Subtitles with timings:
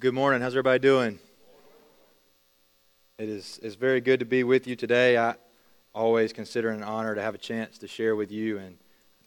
[0.00, 0.40] good morning.
[0.40, 1.18] How's everybody doing?
[3.18, 5.18] It is it's very good to be with you today.
[5.18, 5.34] I
[5.94, 8.78] always consider it an honor to have a chance to share with you, and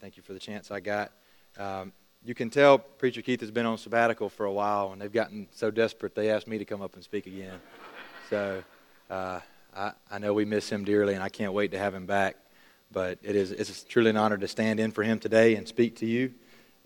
[0.01, 1.12] thank you for the chance I got.
[1.59, 1.94] Um,
[2.25, 5.47] you can tell Preacher Keith has been on sabbatical for a while, and they've gotten
[5.51, 7.59] so desperate they asked me to come up and speak again.
[8.31, 8.63] So
[9.11, 9.41] uh,
[9.77, 12.35] I, I know we miss him dearly, and I can't wait to have him back.
[12.91, 15.97] But it is it's truly an honor to stand in for him today and speak
[15.97, 16.33] to you.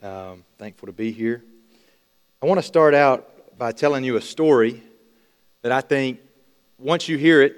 [0.03, 1.41] Um, thankful to be here.
[2.41, 4.83] I want to start out by telling you a story
[5.63, 6.19] that I think
[6.77, 7.55] once you hear it,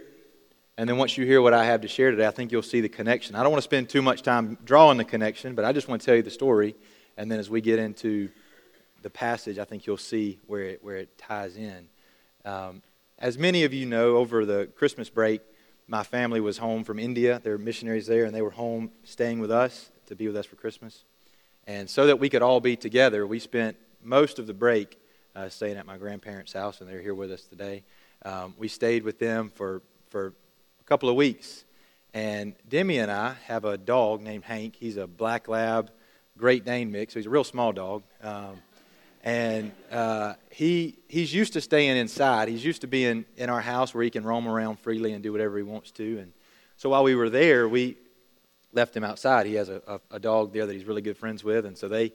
[0.77, 2.79] and then once you hear what I have to share today, I think you'll see
[2.79, 3.35] the connection.
[3.35, 6.01] I don't want to spend too much time drawing the connection, but I just want
[6.01, 6.73] to tell you the story.
[7.17, 8.29] And then as we get into
[9.01, 11.89] the passage, I think you'll see where it, where it ties in.
[12.45, 12.81] Um,
[13.17, 15.41] as many of you know, over the Christmas break,
[15.85, 17.41] my family was home from India.
[17.43, 20.55] They're missionaries there, and they were home staying with us to be with us for
[20.55, 21.03] Christmas.
[21.67, 24.97] And so that we could all be together, we spent most of the break
[25.39, 27.83] uh, staying at my grandparents' house, and they're here with us today.
[28.25, 30.33] Um, we stayed with them for, for
[30.81, 31.63] a couple of weeks.
[32.13, 34.75] And Demi and I have a dog named Hank.
[34.77, 35.91] He's a black lab,
[36.37, 38.03] Great Dane mix, so he's a real small dog.
[38.21, 38.57] Um,
[39.23, 42.49] and uh, he, he's used to staying inside.
[42.49, 45.31] He's used to being in our house where he can roam around freely and do
[45.31, 46.19] whatever he wants to.
[46.19, 46.33] And
[46.77, 47.97] so while we were there, we
[48.73, 49.45] left him outside.
[49.45, 51.65] He has a, a, a dog there that he's really good friends with.
[51.65, 52.13] And so they,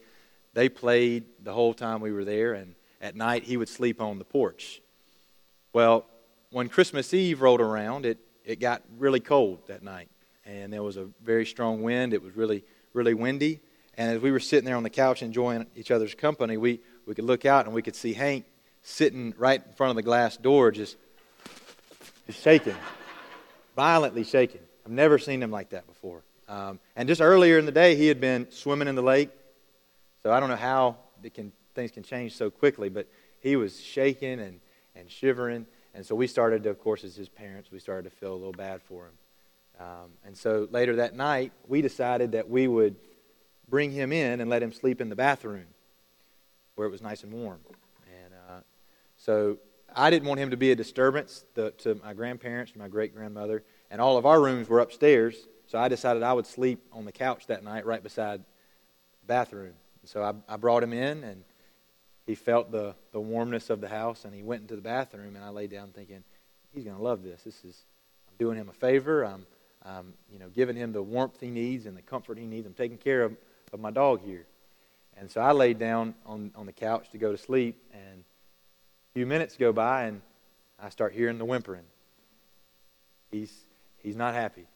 [0.54, 2.54] they played the whole time we were there.
[2.54, 4.80] And at night he would sleep on the porch.
[5.72, 6.06] Well,
[6.50, 10.08] when Christmas Eve rolled around, it, it got really cold that night.
[10.46, 12.14] And there was a very strong wind.
[12.14, 13.60] It was really, really windy.
[13.96, 17.14] And as we were sitting there on the couch enjoying each other's company, we, we
[17.14, 18.44] could look out and we could see Hank
[18.82, 20.96] sitting right in front of the glass door, just,
[22.26, 22.76] just shaking,
[23.76, 24.60] violently shaking.
[24.84, 26.22] I've never seen him like that before.
[26.48, 29.30] Um, and just earlier in the day, he had been swimming in the lake.
[30.22, 32.88] So I don't know how it can things can change so quickly.
[32.88, 33.08] But
[33.40, 34.60] he was shaking and,
[34.94, 35.66] and shivering.
[35.94, 38.36] And so we started to, of course, as his parents, we started to feel a
[38.36, 39.12] little bad for him.
[39.80, 42.96] Um, and so later that night, we decided that we would
[43.68, 45.66] bring him in and let him sleep in the bathroom
[46.74, 47.60] where it was nice and warm.
[48.24, 48.60] And uh,
[49.16, 49.58] so
[49.94, 53.14] I didn't want him to be a disturbance to, to my grandparents, to my great
[53.14, 55.36] grandmother, and all of our rooms were upstairs.
[55.66, 59.74] So I decided I would sleep on the couch that night right beside the bathroom.
[60.02, 61.44] And so I, I brought him in and
[62.26, 65.44] he felt the, the warmness of the house and he went into the bathroom and
[65.44, 66.24] I lay down thinking,
[66.72, 67.42] he's going to love this.
[67.42, 67.84] This is,
[68.28, 69.24] I'm doing him a favor.
[69.24, 69.46] I'm,
[69.84, 72.66] I'm, you know, giving him the warmth he needs and the comfort he needs.
[72.66, 73.36] I'm taking care of,
[73.72, 74.46] of my dog here.
[75.16, 79.12] And so I laid down on, on the couch to go to sleep and a
[79.12, 80.22] few minutes go by and
[80.82, 81.84] I start hearing the whimpering.
[83.30, 83.52] He's,
[83.98, 84.66] he's not happy.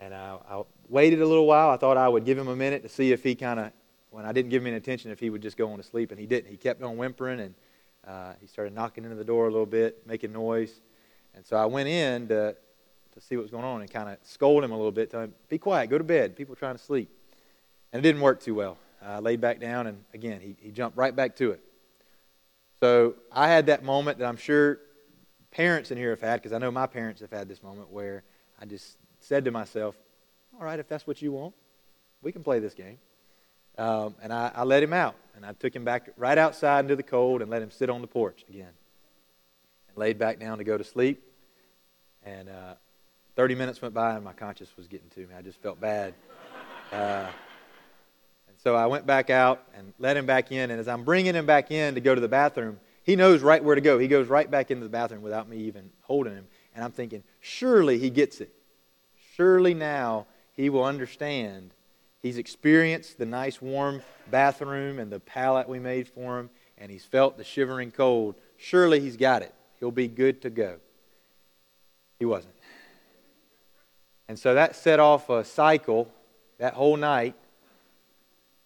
[0.00, 1.70] And I, I waited a little while.
[1.70, 3.72] I thought I would give him a minute to see if he kind of
[4.16, 6.10] when I didn't give him any attention if he would just go on to sleep,
[6.10, 6.50] and he didn't.
[6.50, 7.54] He kept on whimpering, and
[8.08, 10.80] uh, he started knocking into the door a little bit, making noise.
[11.34, 12.56] And so I went in to,
[13.12, 15.20] to see what was going on and kind of scold him a little bit, tell
[15.20, 16.34] him, be quiet, go to bed.
[16.34, 17.10] People are trying to sleep.
[17.92, 18.78] And it didn't work too well.
[19.04, 21.60] I laid back down, and again, he, he jumped right back to it.
[22.82, 24.78] So I had that moment that I'm sure
[25.50, 28.22] parents in here have had, because I know my parents have had this moment where
[28.58, 29.94] I just said to myself,
[30.58, 31.54] all right, if that's what you want,
[32.22, 32.96] we can play this game.
[33.78, 35.14] Um, and I, I let him out.
[35.34, 38.00] And I took him back right outside into the cold and let him sit on
[38.00, 38.72] the porch again.
[39.88, 41.22] And laid back down to go to sleep.
[42.24, 42.74] And uh,
[43.36, 45.34] 30 minutes went by and my conscience was getting to me.
[45.38, 46.14] I just felt bad.
[46.92, 47.26] Uh,
[48.46, 50.70] and so I went back out and let him back in.
[50.70, 53.62] And as I'm bringing him back in to go to the bathroom, he knows right
[53.62, 53.98] where to go.
[53.98, 56.46] He goes right back into the bathroom without me even holding him.
[56.76, 58.54] And I'm thinking, surely he gets it.
[59.34, 61.72] Surely now he will understand
[62.22, 67.04] He's experienced the nice warm bathroom and the pallet we made for him, and he's
[67.04, 68.34] felt the shivering cold.
[68.56, 69.54] Surely he's got it.
[69.78, 70.76] He'll be good to go.
[72.18, 72.54] He wasn't.
[74.28, 76.08] And so that set off a cycle
[76.58, 77.34] that whole night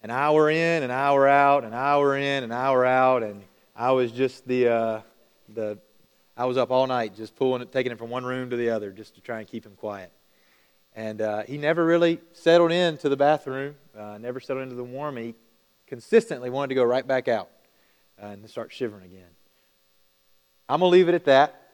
[0.03, 3.43] an hour in, an hour out, an hour in, an hour out, and
[3.75, 5.01] I was just the uh,
[5.49, 5.77] the
[6.35, 8.69] I was up all night just pulling it, taking it from one room to the
[8.69, 10.11] other just to try and keep him quiet.
[10.95, 15.17] And uh, he never really settled into the bathroom, uh, never settled into the warm.
[15.17, 15.35] He
[15.87, 17.49] consistently wanted to go right back out
[18.21, 19.29] uh, and start shivering again.
[20.67, 21.69] I'm going to leave it at that.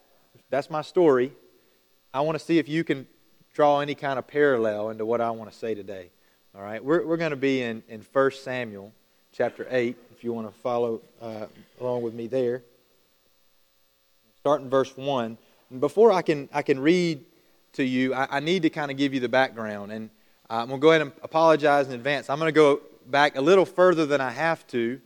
[0.50, 1.34] That's my story.
[2.14, 3.08] I want to see if you can
[3.54, 6.10] draw any kind of parallel into what I want to say today.
[6.56, 8.92] All right, we're, we're going to be in, in 1 Samuel
[9.32, 11.46] chapter 8, if you want to follow uh,
[11.80, 12.64] along with me there.
[14.40, 15.38] Start in verse 1.
[15.70, 17.24] And before I can, I can read
[17.74, 19.92] to you, I, I need to kind of give you the background.
[19.92, 20.10] And
[20.50, 22.30] uh, I'm going to go ahead and apologize in advance.
[22.30, 25.00] I'm going to go back a little further than I have to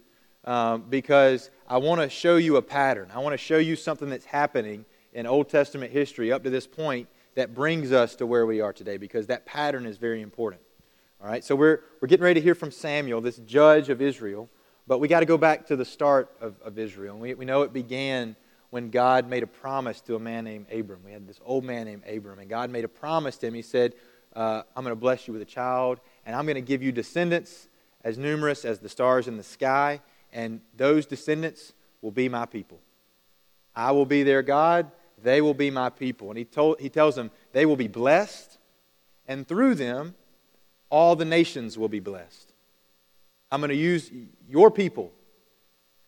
[0.45, 3.09] um, because I want to show you a pattern.
[3.13, 6.67] I want to show you something that's happening in Old Testament history up to this
[6.67, 10.61] point that brings us to where we are today because that pattern is very important.
[11.23, 14.49] All right, so we're, we're getting ready to hear from Samuel, this judge of Israel,
[14.87, 17.13] but we got to go back to the start of, of Israel.
[17.13, 18.35] And we, we know it began
[18.71, 21.01] when God made a promise to a man named Abram.
[21.05, 23.53] We had this old man named Abram, and God made a promise to him.
[23.53, 23.93] He said,
[24.33, 26.91] uh, I'm going to bless you with a child, and I'm going to give you
[26.91, 27.67] descendants
[28.03, 29.99] as numerous as the stars in the sky,
[30.31, 32.79] and those descendants will be my people.
[33.75, 34.89] I will be their God,
[35.21, 36.29] they will be my people.
[36.29, 38.57] And he, told, he tells them, they will be blessed,
[39.27, 40.15] and through them,
[40.89, 42.53] all the nations will be blessed.
[43.51, 44.09] I'm going to use
[44.49, 45.11] your people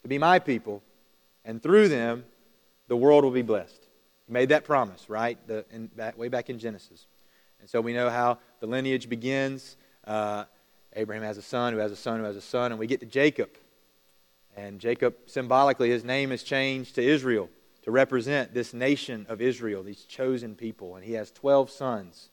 [0.01, 0.81] to be my people,
[1.43, 2.23] and through them,
[2.87, 3.87] the world will be blessed.
[4.27, 5.37] He made that promise, right?
[5.47, 7.07] The, in, back, way back in Genesis.
[7.59, 9.77] And so we know how the lineage begins.
[10.05, 10.45] Uh,
[10.95, 12.99] Abraham has a son who has a son who has a son, and we get
[12.99, 13.49] to Jacob.
[14.55, 17.49] And Jacob, symbolically, his name is changed to Israel
[17.83, 20.95] to represent this nation of Israel, these chosen people.
[20.95, 22.29] And he has 12 sons.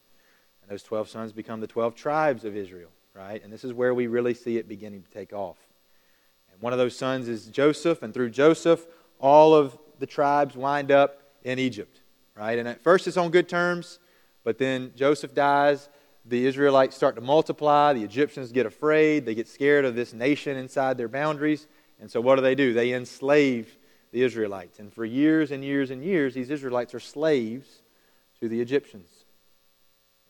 [0.62, 3.42] And those 12 sons become the 12 tribes of Israel, right?
[3.42, 5.56] And this is where we really see it beginning to take off.
[6.52, 8.86] And one of those sons is Joseph, and through Joseph,
[9.18, 12.00] all of the tribes wind up in Egypt,
[12.34, 12.58] right?
[12.58, 14.00] And at first it's on good terms,
[14.42, 15.88] but then Joseph dies.
[16.24, 17.92] The Israelites start to multiply.
[17.92, 19.24] The Egyptians get afraid.
[19.24, 21.66] They get scared of this nation inside their boundaries.
[22.00, 22.72] And so what do they do?
[22.72, 23.76] They enslave
[24.12, 24.78] the Israelites.
[24.78, 27.82] And for years and years and years, these Israelites are slaves
[28.40, 29.08] to the Egyptians.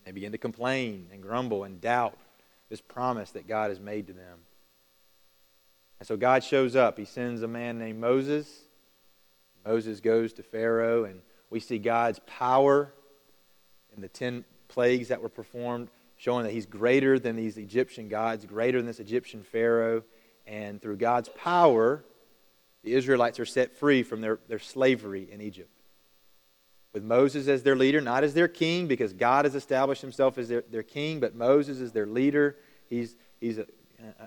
[0.04, 2.18] They begin to complain and grumble and doubt
[2.68, 4.38] this promise that God has made to them.
[5.98, 6.98] And so God shows up.
[6.98, 8.48] He sends a man named Moses.
[9.64, 11.20] Moses goes to Pharaoh, and
[11.50, 12.92] we see God's power
[13.94, 18.44] in the ten plagues that were performed, showing that he's greater than these Egyptian gods,
[18.44, 20.02] greater than this Egyptian Pharaoh.
[20.46, 22.04] And through God's power,
[22.82, 25.70] the Israelites are set free from their, their slavery in Egypt
[26.92, 30.48] with Moses as their leader, not as their king, because God has established himself as
[30.48, 32.56] their, their king, but Moses is their leader.
[32.88, 33.66] He's, he's a,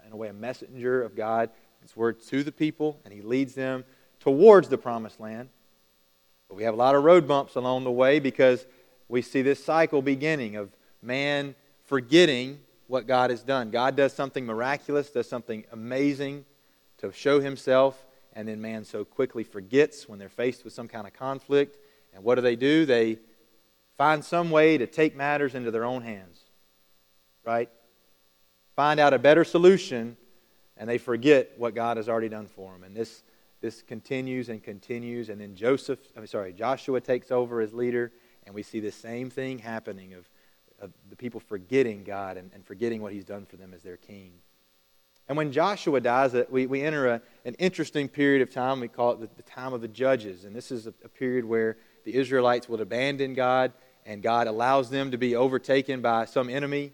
[0.06, 1.50] in a way, a messenger of God,
[1.82, 3.84] his word to the people, and he leads them
[4.24, 5.50] towards the promised land.
[6.48, 8.66] But we have a lot of road bumps along the way because
[9.10, 10.70] we see this cycle beginning of
[11.02, 13.70] man forgetting what God has done.
[13.70, 16.46] God does something miraculous, does something amazing
[17.00, 21.06] to show himself, and then man so quickly forgets when they're faced with some kind
[21.06, 21.78] of conflict
[22.14, 22.86] and what do they do?
[22.86, 23.18] They
[23.98, 26.40] find some way to take matters into their own hands,
[27.44, 27.70] right?
[28.76, 30.16] Find out a better solution,
[30.78, 32.84] and they forget what God has already done for them.
[32.84, 33.24] And this,
[33.64, 35.30] this continues and continues.
[35.30, 38.12] And then Joseph, I'm sorry, Joshua takes over as leader,
[38.46, 40.30] and we see the same thing happening of,
[40.82, 43.96] of the people forgetting God and, and forgetting what He's done for them as their
[43.96, 44.34] king.
[45.30, 48.82] And when Joshua dies, we, we enter a, an interesting period of time.
[48.82, 50.44] We call it the, the time of the judges.
[50.44, 53.72] And this is a, a period where the Israelites would abandon God,
[54.06, 56.92] and God allows them to be overtaken by some enemy,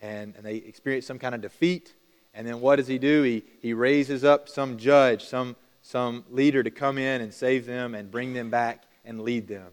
[0.00, 1.94] and, and they experience some kind of defeat.
[2.32, 3.22] And then what does he do?
[3.24, 5.54] He, he raises up some judge, some,
[5.86, 9.68] some leader to come in and save them and bring them back and lead them.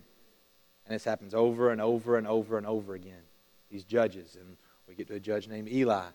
[0.85, 3.23] And this happens over and over and over and over again.
[3.71, 4.37] These judges.
[4.39, 4.57] And
[4.87, 6.05] we get to a judge named Eli,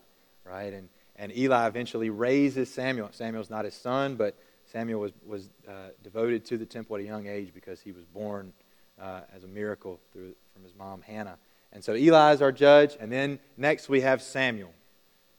[0.45, 0.73] right?
[0.73, 0.87] And,
[1.17, 3.09] and Eli eventually raises Samuel.
[3.11, 4.37] Samuel's not his son, but
[4.71, 8.05] Samuel was, was uh, devoted to the temple at a young age because he was
[8.05, 8.53] born
[9.01, 11.37] uh, as a miracle through, from his mom, Hannah.
[11.73, 12.95] And so Eli is our judge.
[13.01, 14.71] And then next we have Samuel.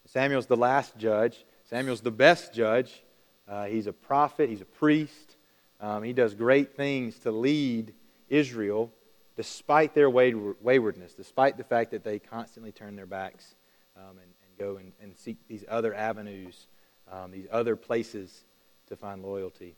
[0.05, 1.47] Samuel's the last judge.
[1.65, 3.03] Samuel's the best judge.
[3.51, 5.37] Uh, he's a prophet, he's a priest.
[5.81, 7.93] Um, he does great things to lead
[8.29, 8.93] Israel
[9.37, 13.55] despite their waywardness, despite the fact that they constantly turn their backs
[13.97, 16.67] um, and, and, go and, and, seek these other avenues,
[17.11, 18.45] um, these other places
[18.89, 19.75] to find loyalty.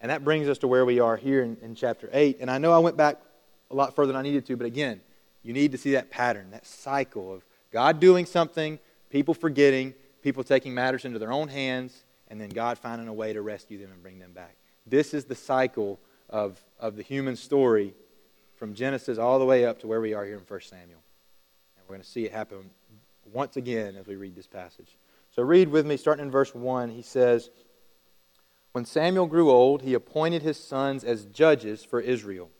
[0.00, 2.38] And that brings us to where we are here in, in chapter 8.
[2.40, 3.20] And I know I went back
[3.70, 5.00] a lot further than I needed to, but again,
[5.42, 10.42] you need to see that pattern, that cycle of God doing something, people forgetting, people
[10.42, 13.90] taking matters into their own hands, and then God finding a way to rescue them
[13.92, 14.56] and bring them back.
[14.86, 17.94] This is the cycle of, of the human story
[18.56, 21.02] from Genesis all the way up to where we are here in 1 Samuel.
[21.76, 22.70] And we're going to see it happen
[23.32, 24.96] once again as we read this passage.
[25.34, 26.90] So read with me, starting in verse 1.
[26.90, 27.50] He says,
[28.72, 32.50] when Samuel grew old, he appointed his sons as judges for Israel.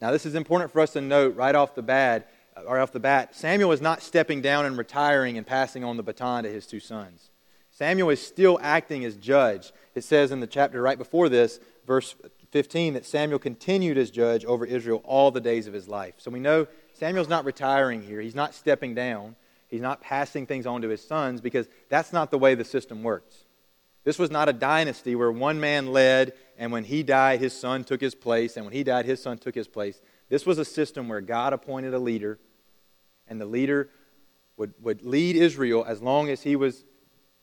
[0.00, 2.30] Now, this is important for us to note right off the bat.
[2.66, 6.02] Right off the bat, Samuel is not stepping down and retiring and passing on the
[6.02, 7.30] baton to his two sons.
[7.76, 9.70] Samuel is still acting as judge.
[9.94, 12.14] It says in the chapter right before this, verse
[12.50, 16.14] 15, that Samuel continued as judge over Israel all the days of his life.
[16.16, 18.22] So we know Samuel's not retiring here.
[18.22, 19.36] He's not stepping down.
[19.68, 23.02] He's not passing things on to his sons because that's not the way the system
[23.02, 23.44] works.
[24.04, 27.84] This was not a dynasty where one man led, and when he died, his son
[27.84, 30.00] took his place, and when he died, his son took his place.
[30.30, 32.38] This was a system where God appointed a leader,
[33.28, 33.90] and the leader
[34.56, 36.86] would, would lead Israel as long as he was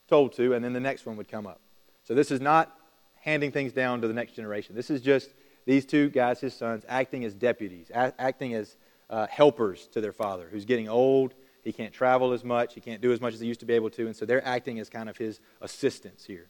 [0.08, 1.62] told to, and then the next one would come up.
[2.04, 2.76] So this is not
[3.16, 4.76] handing things down to the next generation.
[4.76, 5.30] This is just
[5.66, 8.76] these two guys, his sons, acting as deputies, a- acting as
[9.10, 11.34] uh, helpers to their father, who's getting old
[11.64, 12.74] he can't travel as much.
[12.74, 14.06] He can't do as much as he used to be able to.
[14.06, 16.50] And so they're acting as kind of his assistants here.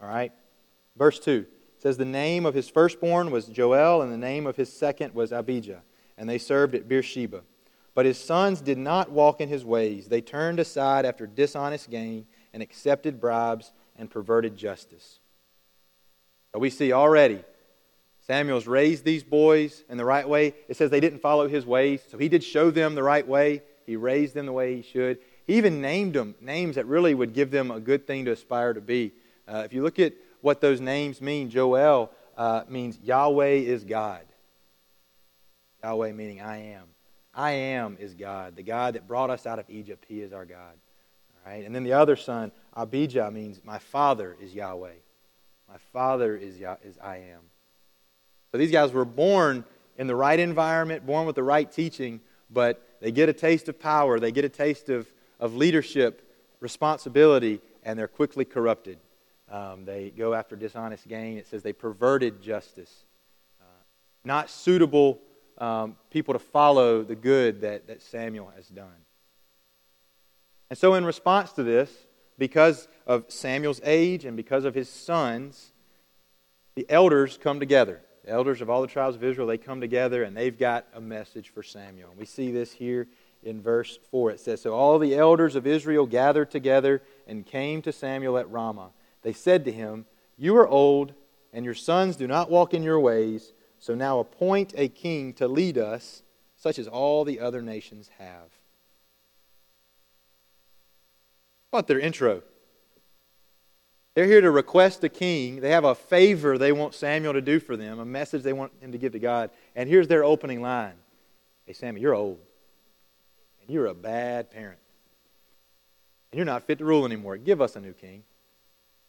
[0.00, 0.32] All right?
[0.96, 1.46] Verse 2
[1.78, 5.30] says, The name of his firstborn was Joel, and the name of his second was
[5.30, 5.82] Abijah.
[6.16, 7.42] And they served at Beersheba.
[7.94, 10.08] But his sons did not walk in his ways.
[10.08, 15.18] They turned aside after dishonest gain and accepted bribes and perverted justice.
[16.52, 17.44] So we see already
[18.26, 20.54] Samuel's raised these boys in the right way.
[20.68, 23.62] It says they didn't follow his ways, so he did show them the right way.
[23.86, 25.18] He raised them the way he should.
[25.46, 28.72] He even named them names that really would give them a good thing to aspire
[28.72, 29.12] to be.
[29.48, 34.22] Uh, if you look at what those names mean, Joel uh, means Yahweh is God.
[35.82, 36.84] Yahweh meaning I am.
[37.34, 38.54] I am is God.
[38.54, 40.74] The God that brought us out of Egypt, he is our God.
[41.46, 41.64] Right?
[41.64, 44.92] And then the other son, Abijah, means my father is Yahweh.
[45.68, 47.40] My father is, Yah- is I am.
[48.52, 49.64] So these guys were born
[49.96, 52.20] in the right environment, born with the right teaching,
[52.50, 55.06] but they get a taste of power, they get a taste of,
[55.38, 56.22] of leadership,
[56.60, 58.98] responsibility, and they're quickly corrupted.
[59.50, 61.38] Um, they go after dishonest gain.
[61.38, 63.04] It says they perverted justice.
[63.60, 63.64] Uh,
[64.24, 65.18] not suitable
[65.58, 68.88] um, people to follow the good that, that Samuel has done.
[70.70, 71.90] And so, in response to this,
[72.38, 75.72] because of Samuel's age and because of his sons,
[76.76, 78.00] the elders come together.
[78.24, 81.00] The elders of all the tribes of Israel, they come together and they've got a
[81.00, 82.10] message for Samuel.
[82.10, 83.08] And we see this here
[83.42, 84.32] in verse 4.
[84.32, 88.50] It says, So all the elders of Israel gathered together and came to Samuel at
[88.50, 88.90] Ramah.
[89.22, 91.14] They said to him, You are old,
[91.52, 93.52] and your sons do not walk in your ways.
[93.78, 96.22] So now appoint a king to lead us,
[96.56, 98.59] such as all the other nations have.
[101.70, 102.42] What their intro?
[104.14, 105.60] They're here to request a king.
[105.60, 108.72] They have a favor they want Samuel to do for them, a message they want
[108.80, 109.50] him to give to God.
[109.76, 110.94] And here's their opening line
[111.64, 112.38] Hey, Samuel, you're old.
[113.60, 114.78] And you're a bad parent.
[116.32, 117.36] And you're not fit to rule anymore.
[117.36, 118.24] Give us a new king.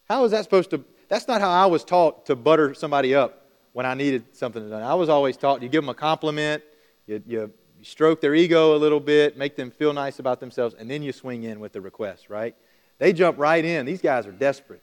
[0.08, 0.84] How is that supposed to?
[1.08, 4.82] That's not how I was taught to butter somebody up when I needed something done.
[4.82, 6.62] I was always taught you give them a compliment,
[7.06, 7.52] you, you
[7.82, 11.12] stroke their ego a little bit, make them feel nice about themselves, and then you
[11.12, 12.54] swing in with the request, right?
[12.98, 13.86] They jump right in.
[13.86, 14.82] These guys are desperate.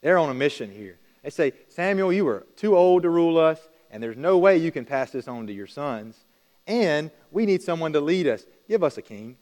[0.00, 0.98] They're on a mission here.
[1.22, 4.72] They say, Samuel, you are too old to rule us, and there's no way you
[4.72, 6.24] can pass this on to your sons.
[6.66, 8.44] And we need someone to lead us.
[8.68, 9.36] Give us a king.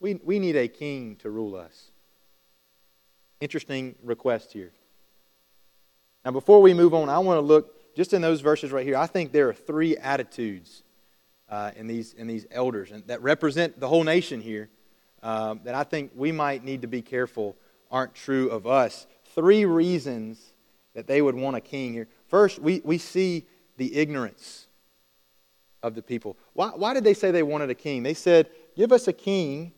[0.00, 1.90] We, we need a king to rule us.
[3.40, 4.72] Interesting request here.
[6.24, 8.96] Now, before we move on, I want to look just in those verses right here.
[8.96, 10.82] I think there are three attitudes
[11.48, 14.68] uh, in, these, in these elders and that represent the whole nation here
[15.22, 17.56] um, that I think we might need to be careful
[17.90, 20.52] aren't true of us three reasons
[20.94, 22.08] that they would want a king here.
[22.26, 24.66] First, we, we see the ignorance
[25.82, 26.36] of the people.
[26.54, 28.02] Why, why did they say they wanted a king?
[28.02, 29.72] They said, Give us a king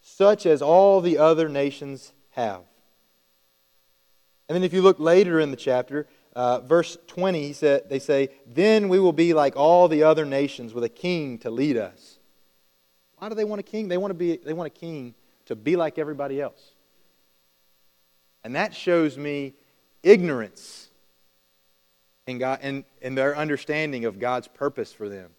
[0.00, 2.62] such as all the other nations have.
[4.48, 7.98] And then if you look later in the chapter, uh, verse 20, he said, they
[7.98, 11.78] say, Then we will be like all the other nations with a king to lead
[11.78, 12.18] us.
[13.16, 13.88] Why do they want a king?
[13.88, 15.14] They want, to be, they want a king
[15.46, 16.72] to be like everybody else.
[18.44, 19.54] And that shows me
[20.02, 20.90] ignorance
[22.26, 25.30] in, God, in, in their understanding of God's purpose for them.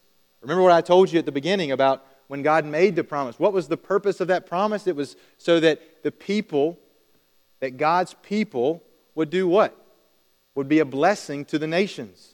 [0.42, 3.38] Remember what I told you at the beginning about when God made the promise.
[3.38, 4.88] What was the purpose of that promise?
[4.88, 6.80] It was so that the people,
[7.60, 8.82] that God's people
[9.14, 9.80] would do what?
[10.58, 12.34] Would be a blessing to the nations,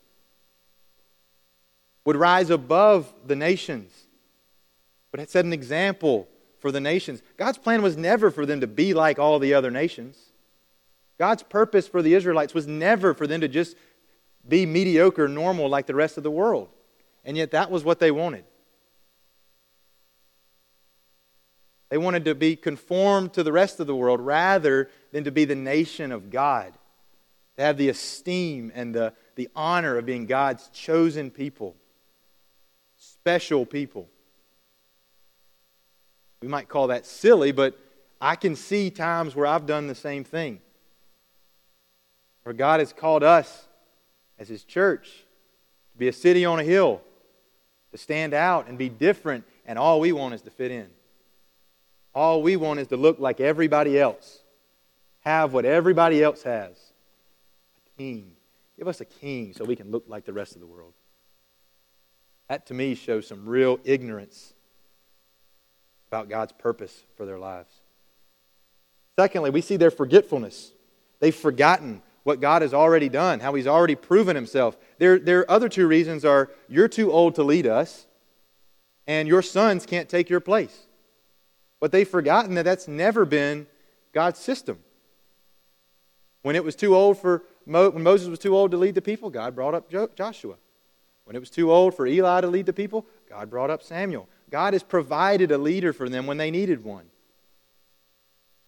[2.06, 3.92] would rise above the nations,
[5.12, 7.22] would set an example for the nations.
[7.36, 10.18] God's plan was never for them to be like all the other nations.
[11.20, 13.76] God's purpose for the Israelites was never for them to just
[14.48, 16.70] be mediocre, normal like the rest of the world.
[17.26, 18.46] And yet that was what they wanted.
[21.90, 25.44] They wanted to be conformed to the rest of the world rather than to be
[25.44, 26.72] the nation of God,
[27.58, 31.76] to have the esteem and the, the honor of being God's chosen people,
[32.98, 34.10] special people.
[36.42, 37.80] We might call that silly, but
[38.20, 40.60] I can see times where I've done the same thing.
[42.44, 43.68] For God has called us
[44.40, 45.26] as His church
[45.94, 47.02] to be a city on a hill,
[47.92, 50.90] to stand out and be different, and all we want is to fit in.
[52.16, 54.42] All we want is to look like everybody else,
[55.22, 56.93] have what everybody else has
[57.98, 58.34] king.
[58.78, 60.94] Give us a king so we can look like the rest of the world.
[62.50, 64.54] That to me shows some real ignorance
[66.08, 67.74] about God's purpose for their lives.
[69.18, 70.72] Secondly, we see their forgetfulness.
[71.20, 74.78] They've forgotten what God has already done, how He's already proven Himself.
[74.98, 78.08] Their, their other two reasons are you're too old to lead us,
[79.08, 80.88] and your sons can't take your place.
[81.80, 83.68] But they've forgotten that that's never been
[84.14, 84.80] God's system.
[86.42, 89.02] When it was too old for Mo, when Moses was too old to lead the
[89.02, 90.56] people, God brought up jo- Joshua.
[91.26, 94.28] When it was too old for Eli to lead the people, God brought up Samuel.
[94.50, 97.06] God has provided a leader for them when they needed one.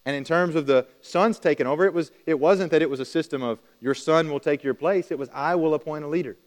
[0.06, 3.00] And in terms of the sons taking over, it, was, it wasn't that it was
[3.00, 6.08] a system of your son will take your place, it was I will appoint a
[6.08, 6.38] leader.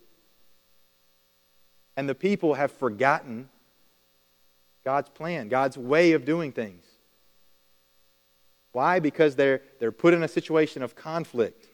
[1.97, 3.49] And the people have forgotten
[4.85, 6.85] God's plan, God's way of doing things.
[8.73, 9.01] Why?
[9.01, 11.67] Because they're, they're put in a situation of conflict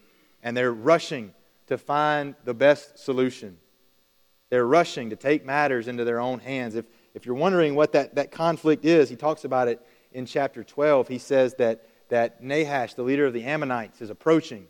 [0.45, 1.35] and they're rushing
[1.67, 3.57] to find the best solution.
[4.51, 6.77] They're rushing to take matters into their own hands.
[6.77, 6.85] If,
[7.15, 11.09] if you're wondering what that, that conflict is, he talks about it in chapter 12,
[11.09, 14.69] he says that, that Nahash, the leader of the Ammonites, is approaching.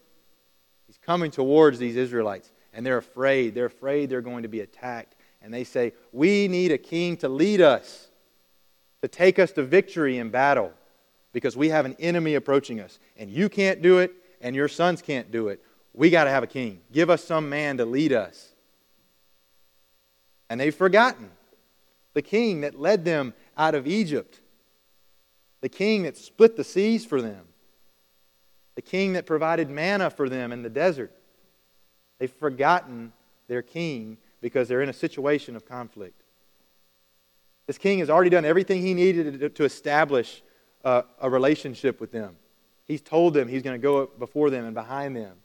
[0.86, 3.54] He's coming towards these Israelites, and they're afraid.
[3.54, 5.16] They're afraid they're going to be attacked.
[5.42, 8.08] And they say, We need a king to lead us,
[9.02, 10.72] to take us to victory in battle,
[11.32, 12.98] because we have an enemy approaching us.
[13.18, 14.14] And you can't do it,
[14.44, 15.60] and your sons can't do it.
[15.92, 16.82] We got to have a king.
[16.92, 18.54] Give us some man to lead us.
[20.48, 21.30] And they've forgotten
[22.12, 24.40] the king that led them out of Egypt
[25.62, 27.40] the king that split the seas for them,
[28.74, 31.10] the king that provided manna for them in the desert.
[32.18, 33.14] They've forgotten
[33.48, 36.22] their king because they're in a situation of conflict.
[37.66, 40.42] This king has already done everything he needed to establish
[40.84, 42.36] a, a relationship with them.
[42.86, 45.36] He's told them he's going to go up before them and behind them.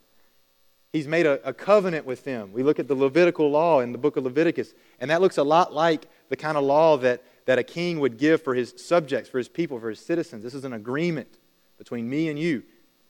[0.91, 2.51] He's made a, a, covenant with them.
[2.51, 5.43] We look at the Levitical law in the book of Leviticus, and that looks a
[5.43, 9.27] lot like the kind of law that that a king would give for his subjects,
[9.27, 10.43] for his people, for his citizens.
[10.43, 11.39] This is an agreement
[11.79, 12.61] between me and you.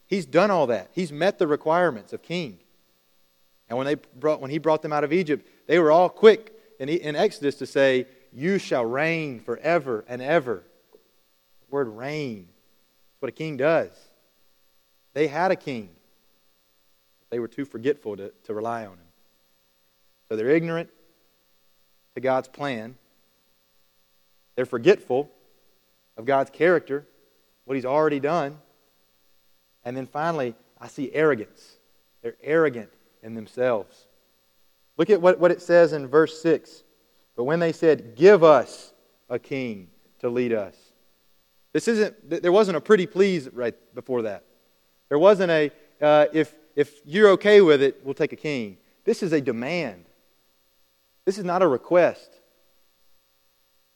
[0.08, 0.90] He's done all that.
[0.94, 2.60] He's met the requirements of king.
[3.68, 6.54] And when, they brought, when he brought them out of Egypt, they were all quick
[6.80, 10.64] in, in Exodus to say, You shall reign forever and ever.
[10.94, 12.48] The word reign.
[12.48, 13.92] That's what a king does.
[15.14, 15.90] They had a king.
[17.20, 19.08] But they were too forgetful to, to rely on him.
[20.28, 20.90] So they're ignorant
[22.16, 22.96] to God's plan.
[24.56, 25.30] They're forgetful
[26.18, 27.08] of God's character,
[27.66, 28.58] what He's already done.
[29.86, 31.78] And then finally, I see arrogance.
[32.22, 32.90] They're arrogant
[33.24, 34.08] in themselves.
[34.98, 36.84] Look at what, what it says in verse 6.
[37.36, 38.94] But when they said, Give us
[39.30, 39.88] a king
[40.20, 40.76] to lead us.
[41.72, 44.44] This isn't, there wasn't a pretty please right before that.
[45.10, 48.78] There wasn't a, uh, if, if you're okay with it, we'll take a king.
[49.04, 50.06] This is a demand.
[51.26, 52.30] This is not a request.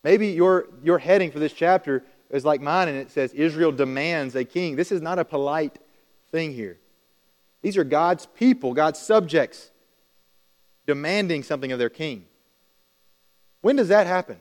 [0.03, 4.35] Maybe your, your heading for this chapter is like mine and it says, Israel demands
[4.35, 4.75] a king.
[4.75, 5.79] This is not a polite
[6.31, 6.77] thing here.
[7.61, 9.71] These are God's people, God's subjects,
[10.85, 12.25] demanding something of their king.
[13.61, 14.37] When does that happen?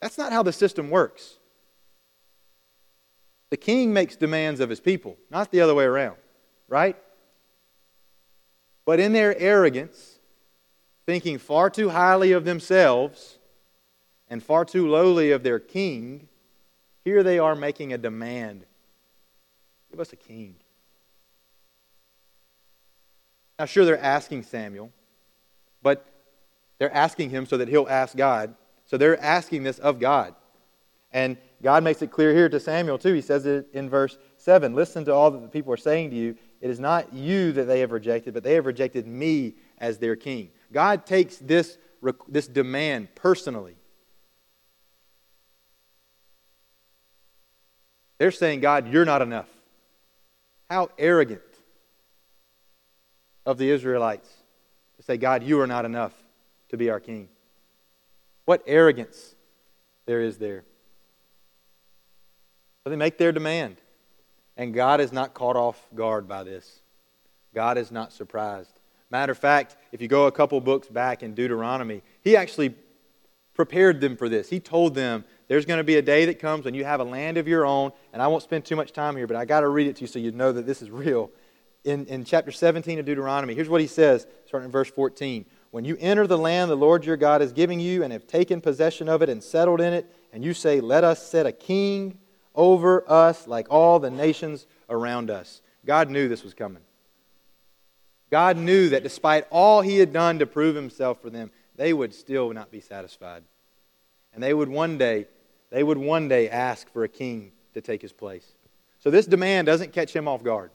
[0.00, 1.38] That's not how the system works.
[3.50, 6.16] The king makes demands of his people, not the other way around,
[6.68, 6.96] right?
[8.84, 10.18] But in their arrogance,
[11.06, 13.38] thinking far too highly of themselves,
[14.28, 16.28] and far too lowly of their king,
[17.04, 18.66] here they are making a demand
[19.96, 20.56] give us a king.
[23.58, 24.92] Now, sure, they're asking Samuel,
[25.82, 26.06] but
[26.78, 28.54] they're asking him so that he'll ask God.
[28.84, 30.34] So they're asking this of God.
[31.12, 33.14] And God makes it clear here to Samuel, too.
[33.14, 36.16] He says it in verse 7 Listen to all that the people are saying to
[36.16, 36.36] you.
[36.60, 40.16] It is not you that they have rejected, but they have rejected me as their
[40.16, 40.50] king.
[40.72, 41.78] God takes this,
[42.28, 43.76] this demand personally.
[48.18, 49.48] They're saying, God, you're not enough.
[50.70, 51.42] How arrogant
[53.44, 54.28] of the Israelites
[54.96, 56.12] to say, God, you are not enough
[56.70, 57.28] to be our king.
[58.44, 59.34] What arrogance
[60.06, 60.64] there is there.
[62.86, 63.78] So they make their demand.
[64.56, 66.82] And God is not caught off guard by this.
[67.52, 68.78] God is not surprised.
[69.10, 72.76] Matter of fact, if you go a couple books back in Deuteronomy, he actually
[73.54, 74.48] prepared them for this.
[74.48, 77.04] He told them there's going to be a day that comes when you have a
[77.04, 79.62] land of your own, and I won't spend too much time here, but I got
[79.62, 81.32] to read it to you so you know that this is real.
[81.82, 85.44] In, in chapter 17 of Deuteronomy, here's what he says, starting in verse 14.
[85.72, 88.60] When you enter the land the Lord your God is giving you and have taken
[88.60, 92.18] possession of it and settled in it, and you say, Let us set a king
[92.56, 95.60] over us like all the nations around us.
[95.84, 96.82] God knew this was coming.
[98.30, 102.12] God knew that despite all he had done to prove himself for them, they would
[102.12, 103.44] still not be satisfied.
[104.34, 105.26] And they would one day,
[105.70, 108.54] they would one day ask for a king to take his place.
[108.98, 110.70] So this demand doesn't catch him off guard.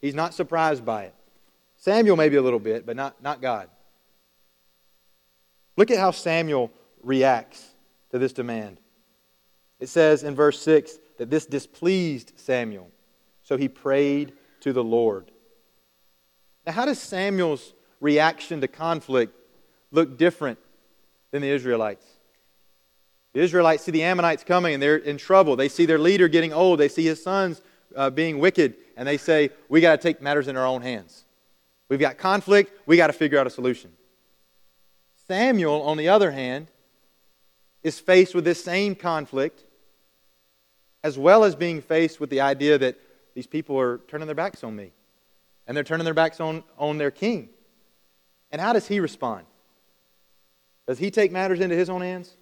[0.00, 1.14] He's not surprised by it.
[1.76, 3.68] Samuel maybe a little bit, but not, not God.
[5.76, 6.70] Look at how Samuel
[7.02, 7.74] reacts
[8.10, 8.78] to this demand.
[9.80, 12.90] It says in verse 6 that this displeased Samuel,
[13.42, 15.30] so he prayed to the Lord.
[16.66, 19.34] Now, how does Samuel's reaction to conflict
[19.90, 20.58] look different
[21.30, 22.06] than the Israelites?
[23.34, 25.56] The Israelites see the Ammonites coming and they're in trouble.
[25.56, 26.78] They see their leader getting old.
[26.80, 27.60] They see his sons
[27.94, 31.24] uh, being wicked, and they say, We got to take matters in our own hands.
[31.88, 32.72] We've got conflict.
[32.86, 33.92] We got to figure out a solution.
[35.26, 36.68] Samuel, on the other hand,
[37.82, 39.64] is faced with this same conflict,
[41.04, 42.98] as well as being faced with the idea that
[43.34, 44.90] these people are turning their backs on me,
[45.66, 47.50] and they're turning their backs on, on their king.
[48.50, 49.44] And how does he respond?
[50.88, 52.34] Does he take matters into his own hands?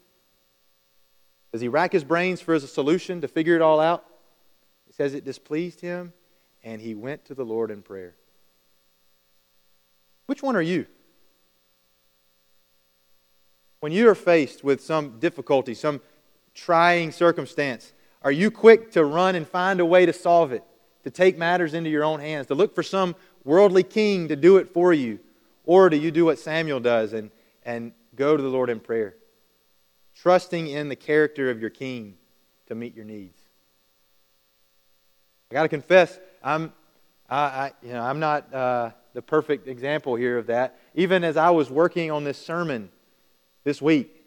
[1.51, 4.05] Does he rack his brains for a solution to figure it all out?
[4.89, 6.13] It says it displeased him,
[6.63, 8.15] and he went to the Lord in prayer.
[10.27, 10.87] Which one are you?
[13.81, 16.01] When you are faced with some difficulty, some
[16.55, 17.93] trying circumstance,
[18.25, 20.65] are you quick to run and find a way to solve it,
[21.05, 24.57] to take matters into your own hands, to look for some worldly king to do
[24.57, 25.19] it for you?
[25.65, 27.31] Or do you do what Samuel does and,
[27.65, 29.17] and go to the Lord in prayer,
[30.15, 32.15] trusting in the character of your king
[32.67, 33.39] to meet your needs?
[35.51, 36.73] I got to confess, I'm,
[37.29, 40.79] I, I, you know, I'm not uh, the perfect example here of that.
[40.95, 42.91] Even as I was working on this sermon,
[43.65, 44.25] this week.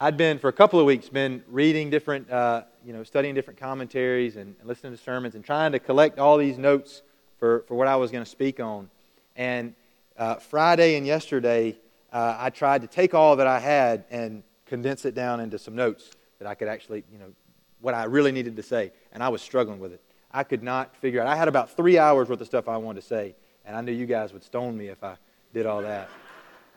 [0.00, 3.58] I'd been, for a couple of weeks, been reading different, uh, you know, studying different
[3.58, 7.02] commentaries and, listening to sermons and trying to collect all these notes
[7.38, 8.90] for, for what I was going to speak on.
[9.36, 9.74] And
[10.16, 11.78] uh, Friday and yesterday,
[12.12, 15.74] uh, I tried to take all that I had and condense it down into some
[15.74, 17.32] notes that I could actually, you know,
[17.80, 18.92] what I really needed to say.
[19.12, 20.00] And I was struggling with it.
[20.30, 21.26] I could not figure out.
[21.26, 23.92] I had about three hours worth of stuff I wanted to say, and I knew
[23.92, 25.16] you guys would stone me if I
[25.52, 26.08] did all that.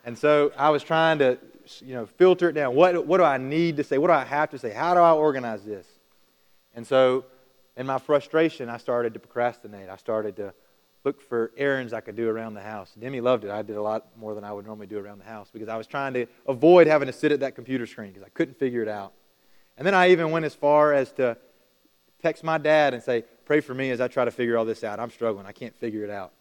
[0.04, 1.38] And so I was trying to,
[1.84, 2.74] you know, filter it down.
[2.74, 3.98] What, what do I need to say?
[3.98, 4.70] What do I have to say?
[4.70, 5.86] How do I organize this?
[6.76, 7.24] And so
[7.76, 9.88] in my frustration, I started to procrastinate.
[9.88, 10.54] I started to
[11.04, 12.92] look for errands I could do around the house.
[12.98, 13.50] Demi loved it.
[13.50, 15.76] I did a lot more than I would normally do around the house because I
[15.76, 18.82] was trying to avoid having to sit at that computer screen because I couldn't figure
[18.82, 19.12] it out.
[19.78, 21.36] And then I even went as far as to
[22.20, 24.82] text my dad and say, Pray for me as I try to figure all this
[24.82, 24.98] out.
[24.98, 25.46] I'm struggling.
[25.46, 26.32] I can't figure it out.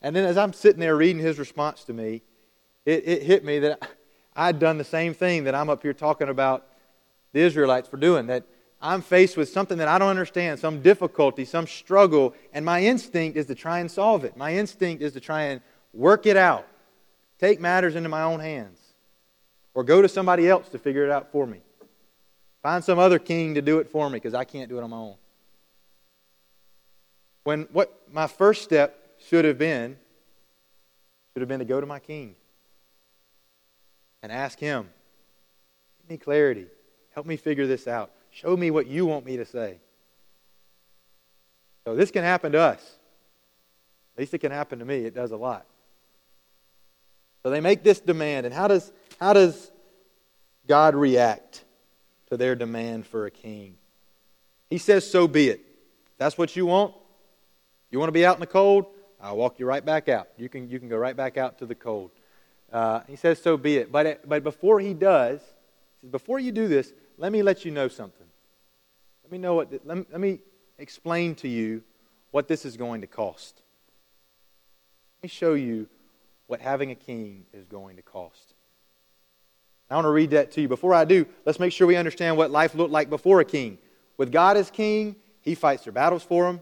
[0.00, 2.22] And then as I'm sitting there reading his response to me,
[2.86, 3.88] it, it hit me that
[4.36, 6.68] I'd done the same thing that I'm up here talking about
[7.32, 8.28] the Israelites for doing.
[8.28, 8.44] That
[8.84, 13.38] I'm faced with something that I don't understand, some difficulty, some struggle, and my instinct
[13.38, 14.36] is to try and solve it.
[14.36, 15.62] My instinct is to try and
[15.94, 16.68] work it out,
[17.38, 18.78] take matters into my own hands,
[19.72, 21.62] or go to somebody else to figure it out for me.
[22.62, 24.90] Find some other king to do it for me because I can't do it on
[24.90, 25.14] my own.
[27.44, 29.96] When what my first step should have been,
[31.32, 32.36] should have been to go to my king
[34.22, 34.90] and ask Him,
[36.02, 36.66] Give me clarity.
[37.14, 38.10] Help me figure this out.
[38.34, 39.78] Show me what you want me to say.
[41.86, 42.80] So this can happen to us.
[44.16, 45.04] At least it can happen to me.
[45.04, 45.66] It does a lot.
[47.44, 49.70] So they make this demand, and how does, how does
[50.66, 51.64] God react
[52.30, 53.76] to their demand for a king?
[54.68, 55.60] He says, So be it.
[56.18, 56.92] That's what you want.
[57.92, 58.86] You want to be out in the cold?
[59.20, 60.28] I'll walk you right back out.
[60.36, 62.10] You can, you can go right back out to the cold.
[62.72, 63.92] Uh, he says, So be it.
[63.92, 65.40] But, it, but before he does,
[66.00, 68.26] he says, Before you do this, let me let you know something.
[69.22, 70.38] Let me know what, let me, let me
[70.78, 71.82] explain to you
[72.30, 73.62] what this is going to cost.
[75.18, 75.88] Let me show you
[76.46, 78.54] what having a king is going to cost.
[79.90, 80.68] I want to read that to you.
[80.68, 83.78] Before I do, let's make sure we understand what life looked like before a king.
[84.16, 86.60] With God as king, he fights their battles for them.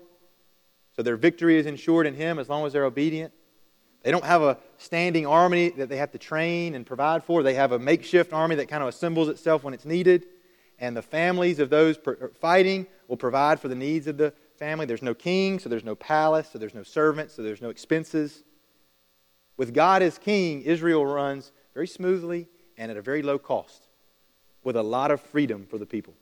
[0.94, 3.32] So their victory is ensured in him as long as they're obedient.
[4.02, 7.42] They don't have a standing army that they have to train and provide for.
[7.42, 10.26] They have a makeshift army that kind of assembles itself when it's needed.
[10.83, 14.85] And the families of those er, fighting will provide for the needs of the family.
[14.85, 18.42] There's no king, so there's no palace, so there's no servants, so there's no expenses.
[19.57, 23.87] With God as king, Israel runs very smoothly and at a very low cost
[24.64, 26.14] with a lot of freedom for the people.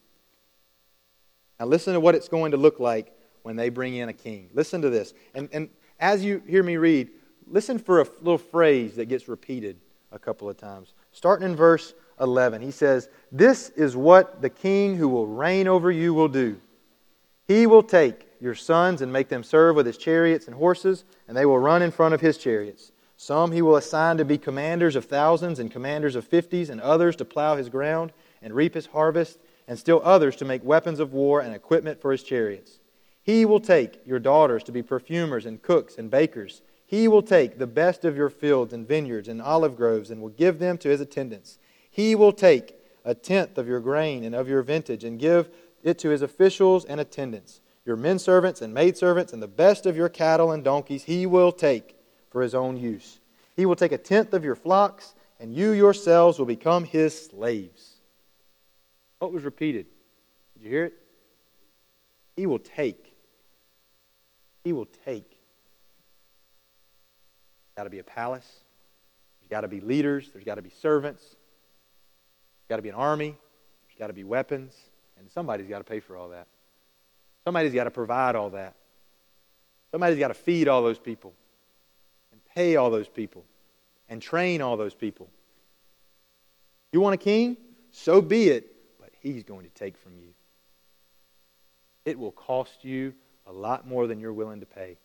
[1.58, 4.50] Now, listen to what it's going to look like when they bring in a king.
[4.52, 5.14] Listen to this.
[5.34, 7.08] And, and as you hear me read,
[7.46, 9.80] listen for a little phrase that gets repeated
[10.12, 10.92] a couple of times.
[11.12, 15.90] Starting in verse 11, he says, This is what the king who will reign over
[15.90, 16.60] you will do.
[17.48, 21.36] He will take your sons and make them serve with his chariots and horses, and
[21.36, 22.92] they will run in front of his chariots.
[23.16, 27.16] Some he will assign to be commanders of thousands and commanders of fifties, and others
[27.16, 31.12] to plow his ground and reap his harvest, and still others to make weapons of
[31.12, 32.78] war and equipment for his chariots.
[33.22, 36.62] He will take your daughters to be perfumers and cooks and bakers.
[36.86, 40.30] He will take the best of your fields and vineyards and olive groves and will
[40.30, 41.58] give them to his attendants.
[42.00, 45.50] He will take a tenth of your grain and of your vintage and give
[45.82, 47.60] it to his officials and attendants.
[47.84, 51.52] Your men servants and maidservants and the best of your cattle and donkeys he will
[51.52, 51.94] take
[52.30, 53.20] for his own use.
[53.54, 57.96] He will take a tenth of your flocks, and you yourselves will become his slaves.
[59.18, 59.84] What was repeated?
[60.54, 60.94] Did you hear it?
[62.34, 63.14] He will take.
[64.64, 65.38] He will take.
[67.76, 68.50] Got to be a palace.
[69.40, 70.30] There's got to be leaders.
[70.32, 71.36] There's got to be servants.
[72.70, 73.36] Got to be an army.
[73.88, 74.72] There's got to be weapons.
[75.18, 76.46] And somebody's got to pay for all that.
[77.44, 78.76] Somebody's got to provide all that.
[79.90, 81.34] Somebody's got to feed all those people
[82.30, 83.44] and pay all those people
[84.08, 85.28] and train all those people.
[86.92, 87.56] You want a king?
[87.90, 90.28] So be it, but he's going to take from you.
[92.04, 93.14] It will cost you
[93.48, 94.96] a lot more than you're willing to pay.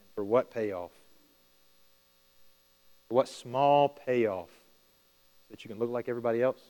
[0.00, 0.92] And for what payoff?
[3.08, 4.48] For what small payoff?
[5.50, 6.60] That you can look like everybody else?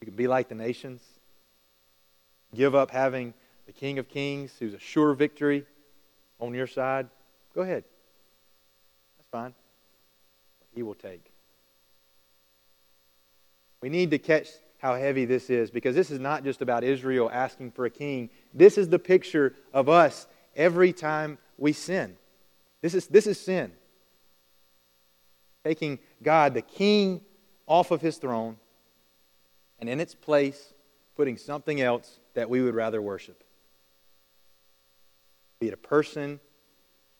[0.00, 1.02] You can be like the nations?
[2.54, 3.34] Give up having
[3.66, 5.66] the King of Kings, who's a sure victory,
[6.38, 7.08] on your side?
[7.54, 7.84] Go ahead.
[9.18, 9.54] That's fine.
[10.74, 11.32] He will take.
[13.80, 17.30] We need to catch how heavy this is because this is not just about Israel
[17.32, 18.30] asking for a king.
[18.52, 22.16] This is the picture of us every time we sin.
[22.82, 23.72] This is, this is sin.
[25.64, 27.20] Taking God, the king,
[27.66, 28.56] off of his throne,
[29.78, 30.72] and in its place,
[31.16, 33.42] putting something else that we would rather worship.
[35.58, 36.38] Be it a person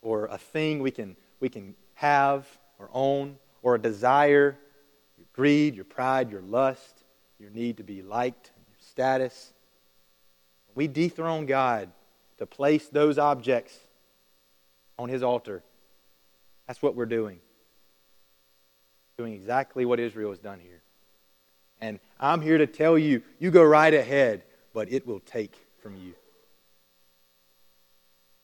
[0.03, 2.47] or a thing we can, we can have
[2.79, 4.57] or own, or a desire,
[5.17, 7.05] your greed, your pride, your lust
[7.39, 9.53] your need to be liked, your status.
[10.75, 11.91] We dethrone God
[12.39, 13.77] to place those objects
[14.99, 15.63] on his altar.
[16.67, 17.41] That's what we're doing.
[19.19, 20.83] Doing exactly what Israel has done here.
[21.81, 25.97] And I'm here to tell you, you go right ahead, but it will take from
[25.97, 26.15] you.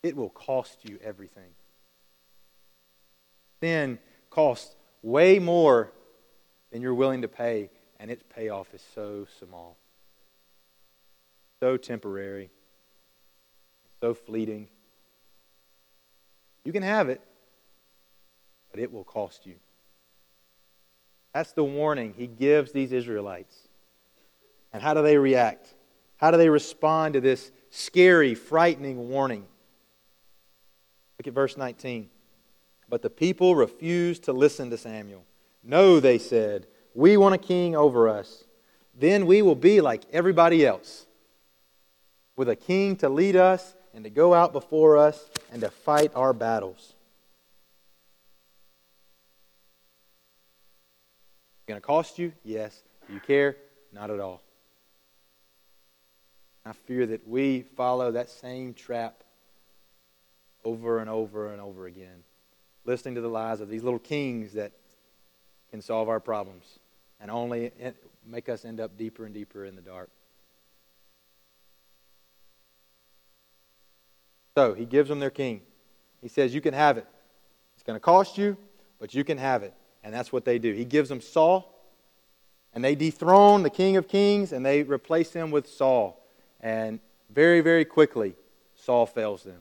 [0.02, 1.50] It will cost you everything.
[3.60, 3.98] Sin
[4.30, 5.92] costs way more
[6.70, 9.76] than you're willing to pay and its payoff is so small,
[11.60, 12.50] so temporary,
[14.00, 14.66] so fleeting.
[16.64, 17.20] You can have it,
[18.72, 19.54] but it will cost you.
[21.34, 23.68] That's the warning he gives these Israelites.
[24.72, 25.74] And how do they react?
[26.16, 29.46] How do they respond to this scary, frightening warning?
[31.18, 32.08] Look at verse 19.
[32.88, 35.24] But the people refused to listen to Samuel.
[35.64, 38.44] No, they said, we want a king over us.
[38.94, 41.06] Then we will be like everybody else,
[42.36, 46.12] with a king to lead us and to go out before us and to fight
[46.14, 46.94] our battles.
[51.66, 52.32] Going to cost you?
[52.44, 52.82] Yes.
[53.06, 53.56] Do you care?
[53.92, 54.42] Not at all.
[56.64, 59.24] I fear that we follow that same trap
[60.64, 62.22] over and over and over again,
[62.84, 64.72] listening to the lies of these little kings that
[65.70, 66.78] can solve our problems
[67.20, 67.72] and only
[68.26, 70.10] make us end up deeper and deeper in the dark.
[74.56, 75.62] So he gives them their king.
[76.20, 77.06] He says, You can have it.
[77.74, 78.56] It's going to cost you,
[79.00, 79.74] but you can have it.
[80.02, 80.72] And that's what they do.
[80.72, 81.68] He gives them Saul,
[82.74, 86.24] and they dethrone the King of Kings, and they replace him with Saul.
[86.60, 88.34] And very, very quickly,
[88.74, 89.60] Saul fails them.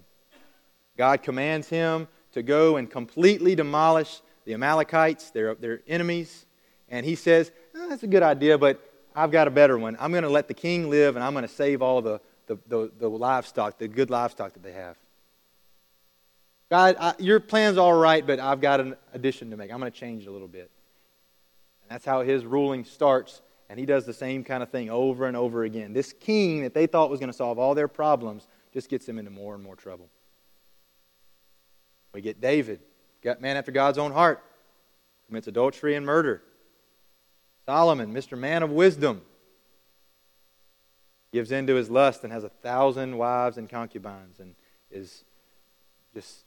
[0.97, 6.45] God commands him to go and completely demolish the Amalekites, their, their enemies,
[6.89, 8.79] and he says, oh, That's a good idea, but
[9.15, 9.97] I've got a better one.
[9.99, 12.57] I'm going to let the king live, and I'm going to save all the, the,
[12.67, 14.97] the, the livestock, the good livestock that they have.
[16.71, 19.73] God, I, your plan's all right, but I've got an addition to make.
[19.73, 20.71] I'm going to change it a little bit.
[21.83, 25.25] And that's how his ruling starts, and he does the same kind of thing over
[25.25, 25.91] and over again.
[25.91, 29.19] This king that they thought was going to solve all their problems just gets them
[29.19, 30.07] into more and more trouble.
[32.13, 32.79] We get David,
[33.41, 34.41] man after God's own heart,
[35.27, 36.41] commits adultery and murder.
[37.65, 38.37] Solomon, Mr.
[38.37, 39.23] Man of Wisdom,
[41.33, 44.55] gives in to his lust and has a thousand wives and concubines and
[44.89, 45.25] is
[46.13, 46.45] just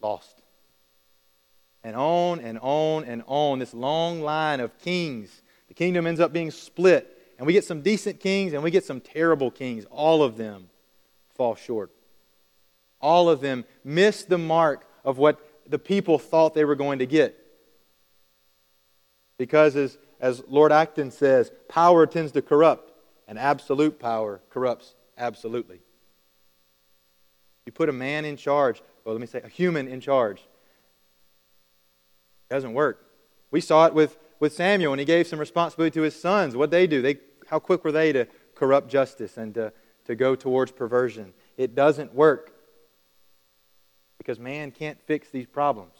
[0.00, 0.42] lost.
[1.84, 5.42] And on and on and on, this long line of kings.
[5.68, 7.14] The kingdom ends up being split.
[7.38, 10.68] And we get some decent kings and we get some terrible kings, all of them.
[11.34, 11.92] fall short.
[13.00, 17.06] All of them miss the mark of what the people thought they were going to
[17.06, 17.36] get.
[19.38, 22.92] Because, as, as Lord Acton says, power tends to corrupt,
[23.28, 25.80] and absolute power corrupts absolutely.
[27.66, 30.40] You put a man in charge, well, let me say, a human in charge.
[32.50, 33.06] It doesn't work.
[33.50, 36.54] We saw it with, with Samuel when he gave some responsibility to his sons.
[36.54, 37.00] What they do?
[37.00, 37.16] They,
[37.46, 39.72] how quick were they to corrupt justice and to,
[40.04, 41.32] to go towards perversion?
[41.56, 42.52] It doesn't work
[44.18, 45.94] because man can't fix these problems.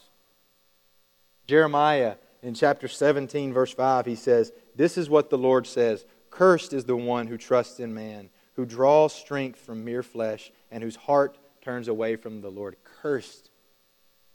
[1.47, 6.73] Jeremiah in chapter 17, verse 5, he says, This is what the Lord says Cursed
[6.73, 10.95] is the one who trusts in man, who draws strength from mere flesh, and whose
[10.95, 12.75] heart turns away from the Lord.
[12.83, 13.51] Cursed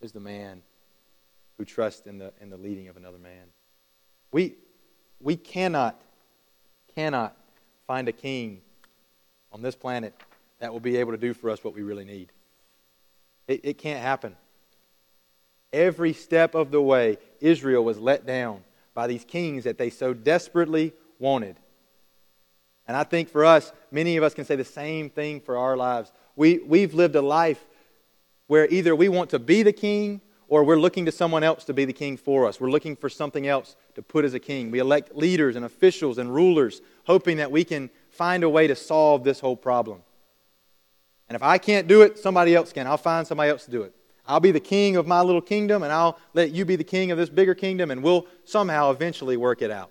[0.01, 0.63] is the man
[1.59, 3.47] who trusts in the, in the leading of another man.
[4.31, 4.55] We,
[5.21, 6.01] we cannot,
[6.95, 7.37] cannot
[7.89, 8.61] find a king
[9.51, 10.15] on this planet
[10.61, 12.31] that will be able to do for us what we really need.
[13.49, 14.37] It, it can't happen.
[15.73, 18.63] Every step of the way, Israel was let down
[18.95, 21.57] by these kings that they so desperately wanted.
[22.87, 25.77] And I think for us, many of us can say the same thing for our
[25.77, 26.13] lives.
[26.37, 27.65] We, we've lived a life
[28.47, 31.73] where either we want to be the king or we're looking to someone else to
[31.73, 32.61] be the king for us.
[32.61, 34.71] We're looking for something else to put as a king.
[34.71, 38.77] We elect leaders and officials and rulers, hoping that we can find a way to
[38.77, 40.03] solve this whole problem.
[41.29, 42.87] And if I can't do it, somebody else can.
[42.87, 43.95] I'll find somebody else to do it.
[44.27, 47.11] I'll be the king of my little kingdom, and I'll let you be the king
[47.11, 49.91] of this bigger kingdom, and we'll somehow eventually work it out.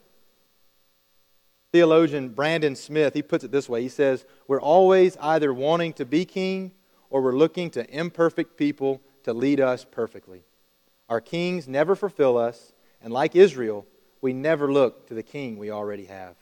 [1.73, 6.05] Theologian Brandon Smith, he puts it this way He says, We're always either wanting to
[6.05, 6.71] be king
[7.09, 10.43] or we're looking to imperfect people to lead us perfectly.
[11.09, 13.85] Our kings never fulfill us, and like Israel,
[14.21, 16.35] we never look to the king we already have.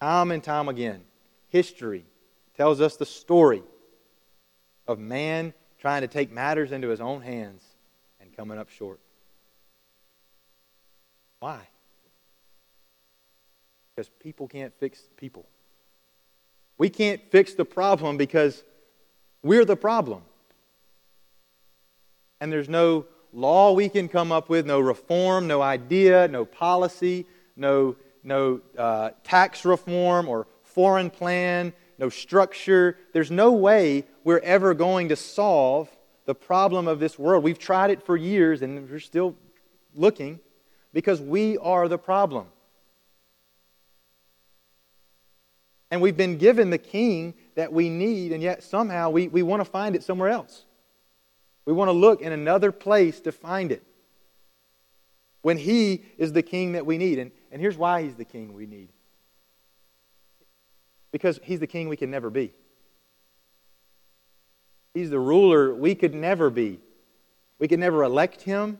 [0.00, 1.02] Time and time again,
[1.48, 2.04] history
[2.56, 3.62] tells us the story
[4.88, 7.62] of man trying to take matters into his own hands
[8.20, 8.98] and coming up short.
[11.38, 11.60] Why?
[13.94, 15.46] Because people can't fix people.
[16.78, 18.64] We can't fix the problem because
[19.42, 20.22] we're the problem.
[22.40, 27.26] And there's no law we can come up with, no reform, no idea, no policy,
[27.56, 32.96] no, no uh, tax reform or foreign plan, no structure.
[33.12, 35.88] There's no way we're ever going to solve
[36.24, 37.44] the problem of this world.
[37.44, 39.36] We've tried it for years and we're still
[39.94, 40.40] looking
[40.92, 42.46] because we are the problem.
[45.92, 49.60] And we've been given the king that we need, and yet somehow we, we want
[49.60, 50.64] to find it somewhere else.
[51.66, 53.82] We want to look in another place to find it.
[55.42, 57.18] When he is the king that we need.
[57.18, 58.88] And, and here's why he's the king we need
[61.10, 62.54] because he's the king we can never be.
[64.94, 66.80] He's the ruler we could never be.
[67.58, 68.78] We could never elect him,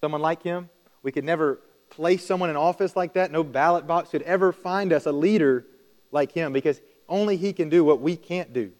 [0.00, 0.70] someone like him.
[1.04, 1.60] We could never
[1.94, 3.30] place someone in office like that.
[3.30, 5.64] No ballot box could ever find us a leader
[6.10, 8.72] like him because only he can do what we can't do.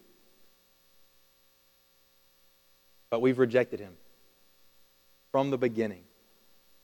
[3.09, 3.93] But we've rejected him
[5.31, 6.03] from the beginning.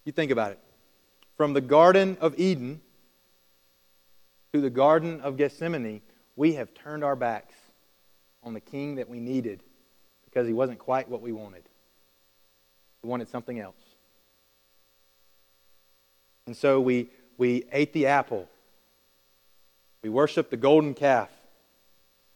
[0.05, 0.59] You think about it.
[1.37, 2.81] From the Garden of Eden,
[4.53, 6.01] to the Garden of Gethsemane,
[6.35, 7.55] we have turned our backs
[8.43, 9.63] on the king that we needed
[10.25, 11.63] because he wasn't quite what we wanted.
[13.03, 13.80] We wanted something else.
[16.51, 18.45] And so we, we ate the apple.
[20.03, 21.29] We worshiped the golden calf.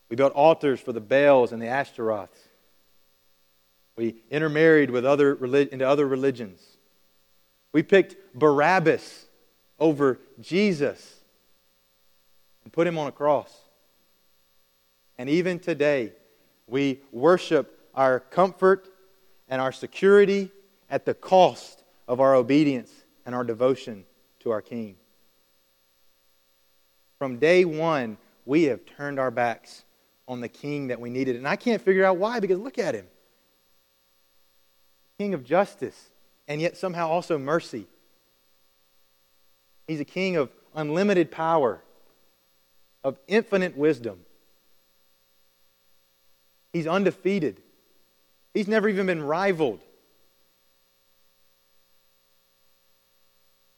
[0.08, 2.40] We built altars for the Baals and the Ashtaroths.
[3.98, 6.62] We intermarried with other, into other religions.
[7.74, 9.26] We picked Barabbas
[9.82, 11.20] over Jesus
[12.64, 13.54] and put him on a cross.
[15.18, 16.14] And even today,
[16.68, 18.88] we worship our comfort
[19.50, 20.52] and our security
[20.90, 22.94] at the cost of our obedience
[23.26, 24.06] and our devotion
[24.40, 24.96] to our King.
[27.18, 29.84] From day one, we have turned our backs
[30.28, 31.36] on the King that we needed.
[31.36, 33.08] And I can't figure out why, because look at him
[35.18, 36.10] King of justice,
[36.48, 37.88] and yet somehow also mercy.
[39.88, 41.82] He's a king of unlimited power
[43.04, 44.20] of infinite wisdom.
[46.74, 47.62] He's undefeated.
[48.54, 49.80] He's never even been rivaled.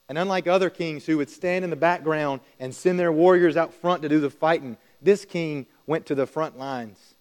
[0.08, 3.74] And unlike other kings who would stand in the background and send their warriors out
[3.74, 7.14] front to do the fighting, this king went to the front lines.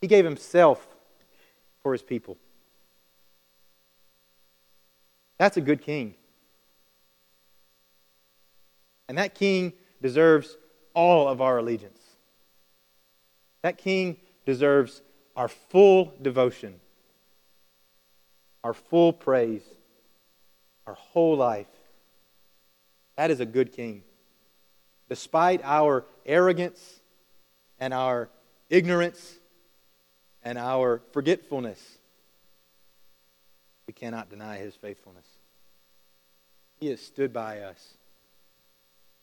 [0.00, 0.86] He gave himself
[1.82, 2.38] for his people.
[5.38, 6.14] That's a good king.
[9.08, 10.56] And that king deserves
[10.94, 12.00] all of our allegiance.
[13.62, 15.02] That king deserves
[15.36, 16.80] our full devotion,
[18.62, 19.62] our full praise,
[20.86, 21.66] our whole life.
[23.16, 24.02] That is a good king.
[25.08, 27.00] Despite our arrogance
[27.78, 28.28] and our
[28.68, 29.38] ignorance
[30.42, 31.98] and our forgetfulness,
[33.86, 35.26] we cannot deny his faithfulness.
[36.78, 37.94] He has stood by us.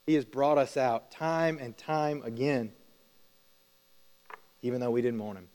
[0.06, 2.72] He has brought us out time and time again,
[4.62, 5.48] even though we didn't want him.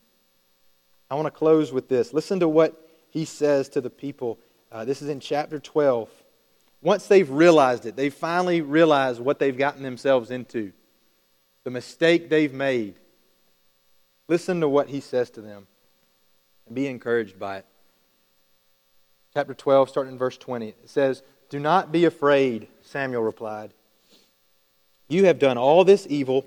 [1.10, 2.12] I want to close with this.
[2.12, 4.38] Listen to what he says to the people.
[4.72, 6.08] Uh, this is in chapter 12.
[6.80, 10.72] Once they've realized it, they've finally realized what they've gotten themselves into,
[11.62, 12.94] the mistake they've made.
[14.28, 15.66] Listen to what he says to them
[16.66, 17.66] and be encouraged by it.
[19.34, 20.68] Chapter 12, starting in verse 20.
[20.68, 23.74] It says, Do not be afraid, Samuel replied.
[25.06, 26.46] You have done all this evil,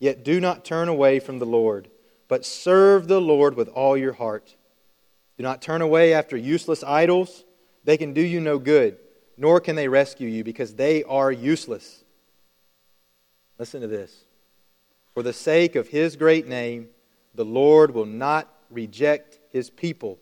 [0.00, 1.88] yet do not turn away from the Lord,
[2.26, 4.56] but serve the Lord with all your heart.
[5.42, 7.42] Do not turn away after useless idols.
[7.82, 8.96] They can do you no good,
[9.36, 12.04] nor can they rescue you, because they are useless.
[13.58, 14.22] Listen to this.
[15.14, 16.90] For the sake of his great name,
[17.34, 20.20] the Lord will not reject his people,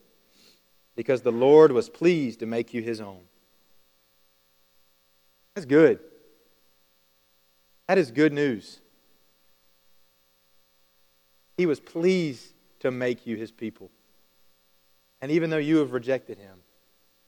[0.97, 3.21] because the Lord was pleased to make you his own.
[5.55, 6.01] That's good.
[7.89, 8.81] That is good news.
[11.59, 13.91] He was pleased to make you his people.
[15.23, 16.59] And even though you have rejected him,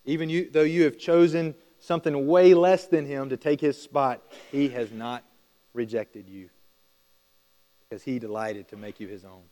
[0.04, 4.22] even you, though you have chosen something way less than him to take his spot,
[4.50, 5.24] he has not
[5.74, 6.48] rejected you
[7.88, 9.42] because he delighted to make you his own.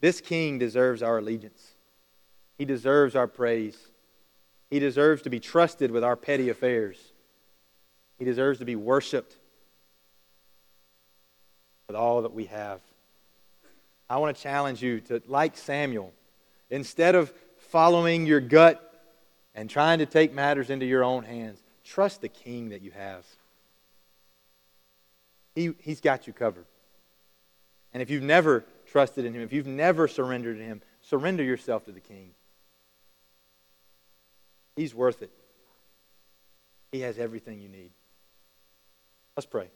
[0.00, 1.74] This king deserves our allegiance,
[2.58, 3.78] he deserves our praise,
[4.70, 7.12] he deserves to be trusted with our petty affairs,
[8.18, 9.36] he deserves to be worshiped
[11.86, 12.80] with all that we have.
[14.08, 16.12] I want to challenge you to, like Samuel,
[16.70, 17.32] instead of
[17.68, 18.82] following your gut
[19.54, 23.24] and trying to take matters into your own hands, trust the king that you have.
[25.54, 26.66] He, he's got you covered.
[27.94, 31.84] And if you've never trusted in him, if you've never surrendered to him, surrender yourself
[31.86, 32.30] to the king.
[34.76, 35.30] He's worth it.
[36.92, 37.90] He has everything you need.
[39.36, 39.68] Let's pray.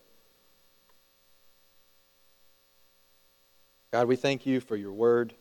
[3.92, 5.34] God, we thank you for your word.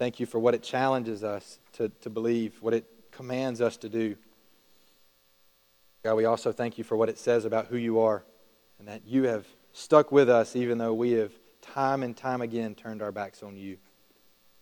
[0.00, 3.90] Thank you for what it challenges us to, to believe, what it commands us to
[3.90, 4.16] do.
[6.02, 8.24] God, we also thank you for what it says about who you are
[8.78, 12.74] and that you have stuck with us even though we have time and time again
[12.74, 13.76] turned our backs on you.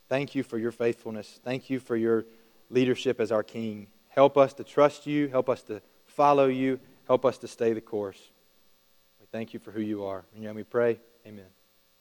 [0.09, 1.39] Thank you for your faithfulness.
[1.45, 2.25] Thank you for your
[2.69, 3.87] leadership as our King.
[4.09, 5.29] Help us to trust you.
[5.29, 6.81] Help us to follow you.
[7.07, 8.21] Help us to stay the course.
[9.21, 10.25] We thank you for who you are.
[10.35, 11.58] And we pray, amen.